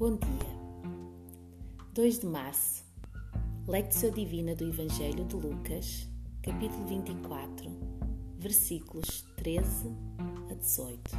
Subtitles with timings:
[0.00, 0.48] Bom dia.
[1.92, 2.82] 2 de março.
[3.68, 6.08] Lectio Divina do Evangelho de Lucas,
[6.42, 7.70] capítulo 24,
[8.38, 9.94] versículos 13
[10.50, 11.10] a 18.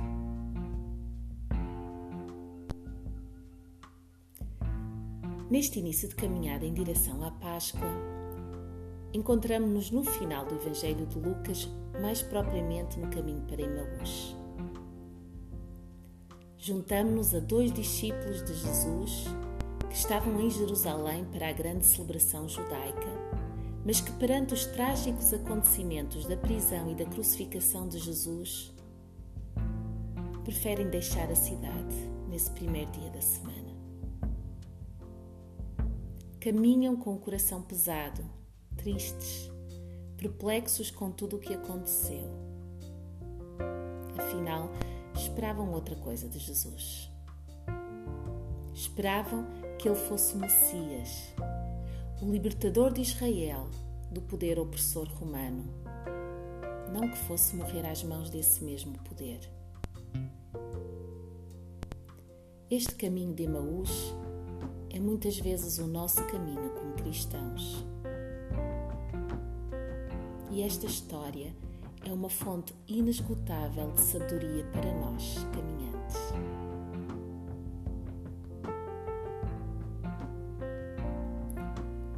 [5.52, 7.88] Neste início de caminhada em direção à Páscoa,
[9.14, 11.70] encontramos-nos no final do Evangelho de Lucas,
[12.02, 14.41] mais propriamente no caminho para Emaús
[16.62, 19.26] juntamos-nos a dois discípulos de Jesus
[19.90, 23.08] que estavam em Jerusalém para a grande celebração judaica,
[23.84, 28.72] mas que, perante os trágicos acontecimentos da prisão e da crucificação de Jesus,
[30.44, 31.96] preferem deixar a cidade
[32.30, 33.72] nesse primeiro dia da semana.
[36.40, 38.24] Caminham com o coração pesado,
[38.78, 39.52] tristes,
[40.16, 42.30] perplexos com tudo o que aconteceu.
[44.16, 44.70] Afinal,
[45.32, 47.10] esperavam outra coisa de Jesus.
[48.74, 49.48] Esperavam
[49.80, 51.34] que ele fosse o Messias,
[52.22, 53.70] o libertador de Israel
[54.12, 55.64] do poder opressor romano.
[56.92, 59.40] Não que fosse morrer às mãos desse mesmo poder.
[62.70, 64.14] Este caminho de Emaús
[64.90, 67.86] é muitas vezes o nosso caminho como cristãos.
[70.50, 71.56] E esta história
[72.06, 76.18] é uma fonte inesgotável de sabedoria para nós, caminhantes.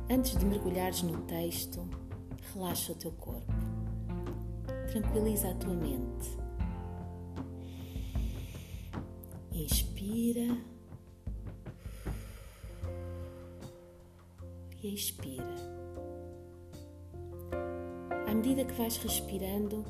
[0.10, 1.88] Antes de mergulhares no texto,
[2.54, 3.52] relaxa o teu corpo.
[4.92, 6.38] Tranquiliza a tua mente.
[9.52, 10.58] Inspira
[14.82, 15.83] e expira.
[18.34, 19.86] À medida que vais respirando,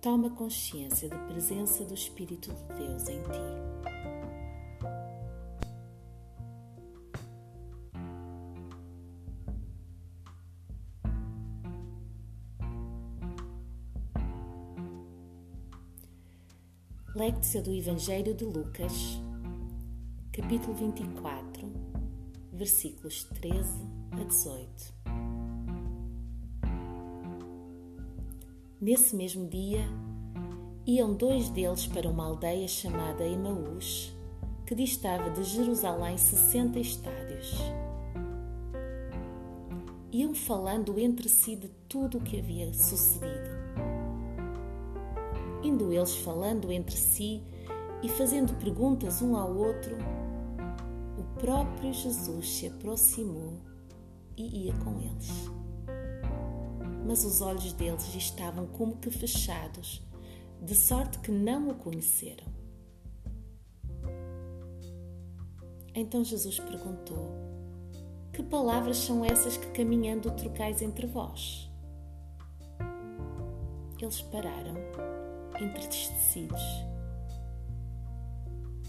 [0.00, 3.44] toma consciência da presença do Espírito de Deus em ti.
[17.14, 19.20] Lectio do Evangelho de Lucas,
[20.32, 21.70] capítulo 24,
[22.50, 23.78] versículos 13
[24.12, 25.03] a 18.
[28.84, 29.80] Nesse mesmo dia,
[30.86, 34.14] iam dois deles para uma aldeia chamada Emaús,
[34.66, 37.54] que distava de Jerusalém sessenta estádios.
[40.12, 43.48] Iam falando entre si de tudo o que havia sucedido.
[45.62, 47.42] Indo eles falando entre si
[48.02, 49.96] e fazendo perguntas um ao outro,
[51.18, 53.54] o próprio Jesus se aproximou
[54.36, 55.63] e ia com eles
[57.04, 60.02] mas os olhos deles estavam como que fechados,
[60.62, 62.46] de sorte que não o conheceram.
[65.94, 67.30] Então Jesus perguntou:
[68.32, 71.70] Que palavras são essas que caminhando trocais entre vós?
[74.00, 74.74] Eles pararam,
[75.60, 76.62] entristecidos.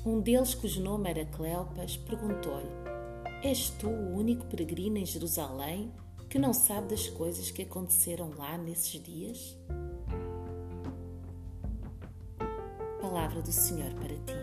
[0.06, 2.70] Um deles, cujo nome era Cleopas, perguntou-lhe:
[3.44, 5.92] És tu o único peregrino em Jerusalém
[6.36, 9.58] que não sabe das coisas que aconteceram lá nesses dias?
[13.00, 14.34] Palavra do Senhor para ti.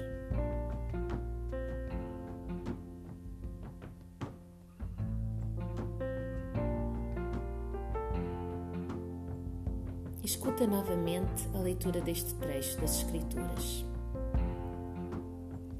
[10.24, 13.84] Escuta novamente a leitura deste trecho das Escrituras.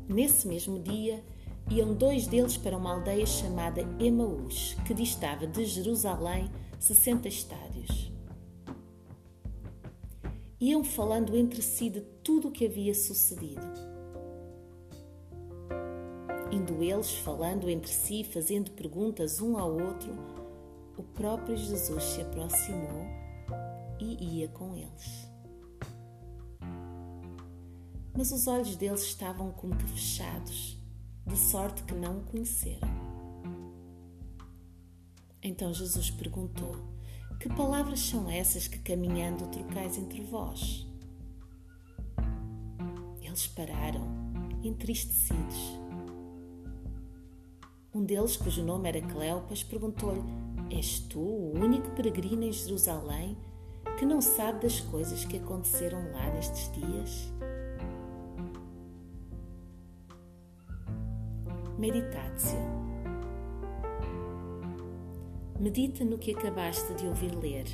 [0.07, 1.25] Nesse mesmo dia,
[1.73, 8.13] iam dois deles para uma aldeia chamada Emaús, que distava de Jerusalém 60 estádios.
[10.61, 13.67] Iam falando entre si de tudo o que havia sucedido.
[16.53, 20.13] Indo eles falando entre si, fazendo perguntas um ao outro,
[20.99, 23.07] o próprio Jesus se aproximou
[23.99, 25.27] e ia com eles.
[28.15, 30.82] Mas os olhos deles estavam como que fechados
[31.27, 32.89] de sorte que não o conheceram.
[35.43, 36.77] Então Jesus perguntou:
[37.41, 40.87] Que palavras são essas que caminhando trocais entre vós?
[43.21, 44.07] Eles pararam,
[44.63, 45.81] entristecidos.
[47.95, 50.23] Um deles, cujo nome era Cleopas, perguntou-lhe:
[50.71, 53.37] És tu o único peregrino em Jerusalém
[53.99, 57.33] que não sabe das coisas que aconteceram lá nestes dias?
[61.83, 62.61] Meditatio.
[65.59, 67.65] Medita no que acabaste de ouvir ler.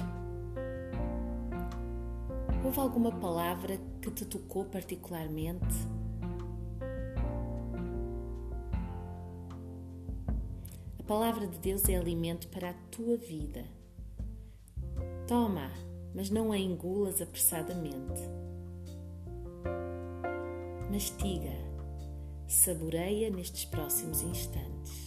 [2.64, 5.76] Houve alguma palavra que te tocou particularmente?
[11.06, 13.66] palavra de Deus é alimento para a tua vida.
[15.26, 15.70] Toma,
[16.14, 18.22] mas não a engulas apressadamente.
[20.90, 21.67] Mastiga,
[22.48, 24.97] saboreia nestes próximos instantes.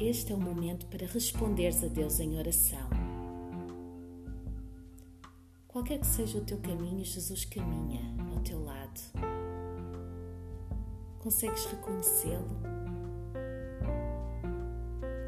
[0.00, 2.88] Este é o momento para responderes a Deus em oração.
[5.66, 8.00] Qualquer que seja o teu caminho, Jesus caminha
[8.32, 9.00] ao teu lado.
[11.20, 12.60] Consegues reconhecê-lo?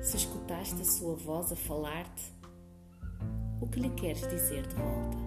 [0.03, 2.33] Se escutaste a sua voz a falar-te,
[3.61, 5.26] o que lhe queres dizer de volta?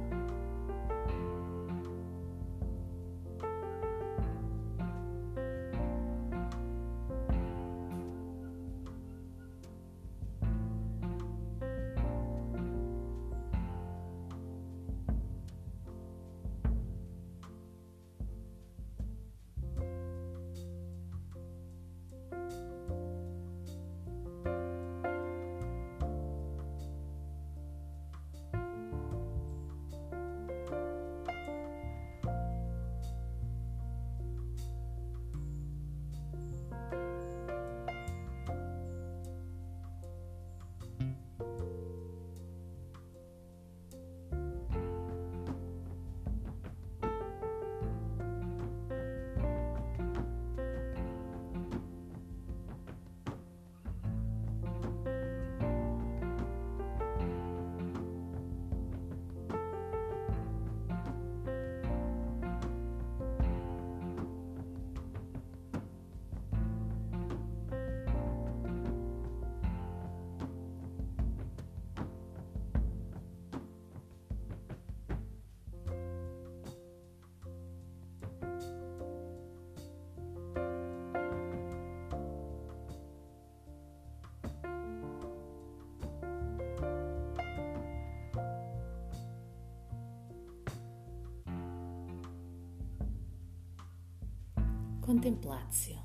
[95.10, 95.98] Contemplatio.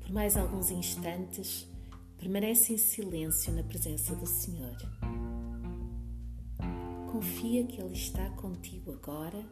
[0.00, 1.68] Por mais alguns instantes,
[2.16, 4.74] permanece em silêncio na presença do Senhor.
[7.12, 9.44] Confia que Ele está contigo agora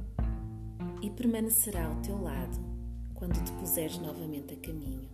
[1.03, 2.59] e permanecerá ao teu lado
[3.13, 5.14] quando te puseres novamente a caminho.